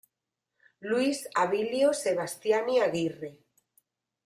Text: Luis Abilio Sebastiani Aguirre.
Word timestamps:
Luis 0.91 1.19
Abilio 1.43 1.93
Sebastiani 1.99 2.81
Aguirre. 2.89 3.33